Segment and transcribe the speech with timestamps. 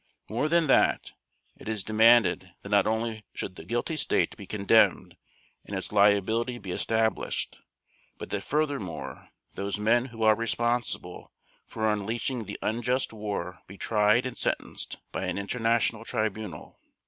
[0.31, 1.11] More than that,
[1.55, 5.15] it is demanded that not only should the guilty State be condemned
[5.63, 7.59] and its liability be established,
[8.17, 11.31] but that furthermore those men who are responsible
[11.67, 16.79] for unleashing the unjust war be tried and sentenced by an International Tribunal.